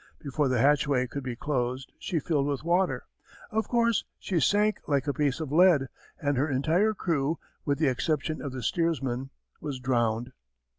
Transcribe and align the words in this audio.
Before 0.17 0.47
the 0.47 0.57
hatchway 0.59 1.05
could 1.05 1.21
be 1.21 1.35
closed, 1.35 1.93
she 1.99 2.17
filled 2.17 2.47
with 2.47 2.63
water. 2.63 3.03
Of 3.51 3.67
course, 3.67 4.03
she 4.17 4.39
sank 4.39 4.79
like 4.87 5.05
a 5.05 5.13
piece 5.13 5.39
of 5.39 5.51
lead 5.51 5.89
and 6.19 6.37
her 6.37 6.49
entire 6.49 6.95
crew, 6.95 7.37
with 7.65 7.77
the 7.77 7.85
exception 7.87 8.41
of 8.41 8.51
the 8.51 8.63
steersman, 8.63 9.29
was 9.59 9.79
drowned. 9.79 10.31